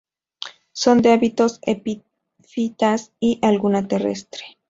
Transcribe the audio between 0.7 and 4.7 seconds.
Son de hábitos epífitas y alguna terrestre.